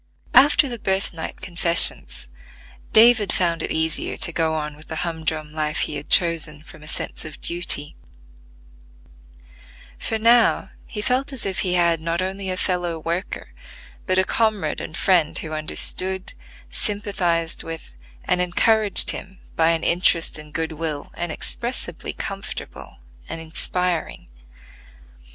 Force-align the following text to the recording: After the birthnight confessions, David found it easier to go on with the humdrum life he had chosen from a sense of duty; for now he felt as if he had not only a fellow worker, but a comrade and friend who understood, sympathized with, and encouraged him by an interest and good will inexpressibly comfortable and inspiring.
After 0.33 0.67
the 0.67 0.79
birthnight 0.79 1.41
confessions, 1.41 2.27
David 2.91 3.31
found 3.31 3.61
it 3.61 3.69
easier 3.69 4.17
to 4.17 4.31
go 4.33 4.55
on 4.55 4.75
with 4.75 4.87
the 4.87 4.95
humdrum 5.05 5.53
life 5.53 5.81
he 5.81 5.93
had 5.95 6.09
chosen 6.09 6.63
from 6.63 6.81
a 6.81 6.87
sense 6.87 7.23
of 7.23 7.39
duty; 7.39 7.95
for 9.99 10.17
now 10.17 10.71
he 10.87 11.03
felt 11.03 11.31
as 11.31 11.45
if 11.45 11.59
he 11.59 11.75
had 11.75 12.01
not 12.01 12.19
only 12.19 12.49
a 12.49 12.57
fellow 12.57 12.97
worker, 12.97 13.53
but 14.07 14.17
a 14.17 14.23
comrade 14.23 14.81
and 14.81 14.97
friend 14.97 15.37
who 15.37 15.53
understood, 15.53 16.33
sympathized 16.71 17.63
with, 17.63 17.93
and 18.25 18.41
encouraged 18.41 19.11
him 19.11 19.37
by 19.55 19.69
an 19.69 19.83
interest 19.83 20.39
and 20.39 20.51
good 20.51 20.71
will 20.71 21.11
inexpressibly 21.15 22.11
comfortable 22.13 22.97
and 23.29 23.39
inspiring. 23.39 24.29